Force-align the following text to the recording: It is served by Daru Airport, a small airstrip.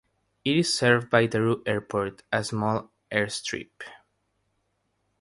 It 0.43 0.57
is 0.57 0.73
served 0.75 1.11
by 1.11 1.27
Daru 1.27 1.61
Airport, 1.67 2.23
a 2.31 2.43
small 2.43 2.89
airstrip. 3.11 3.69